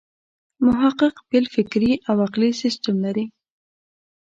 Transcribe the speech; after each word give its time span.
محقق 0.65 1.15
بېل 1.29 1.45
فکري 1.55 1.91
او 2.09 2.15
عقلي 2.25 2.51
سیسټم 2.61 2.95
لري. 3.05 3.25